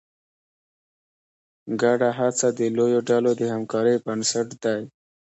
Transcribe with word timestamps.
ګډه 1.81 2.09
هڅه 2.19 2.47
د 2.57 2.59
لویو 2.77 3.01
ډلو 3.09 3.31
د 3.39 3.41
همکارۍ 3.53 3.95
بنسټ 4.05 4.47
دی. 4.63 4.81